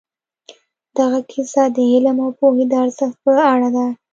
دغه 0.97 1.19
کیسه 1.31 1.63
د 1.75 1.77
علم 1.91 2.17
او 2.25 2.31
پوهې 2.39 2.65
د 2.71 2.73
ارزښت 2.83 3.15
په 3.23 3.31
اړه 3.53 3.69
ده. 3.75 3.85